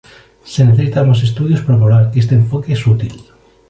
[0.43, 3.23] Se necesitan más estudios para probar que este enfoque es útil.